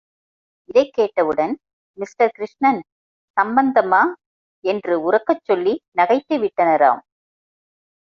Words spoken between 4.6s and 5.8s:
என்று உரக்கச் சொல்லி